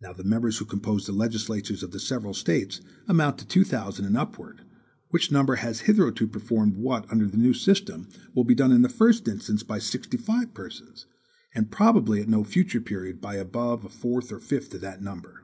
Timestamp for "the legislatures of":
1.06-1.90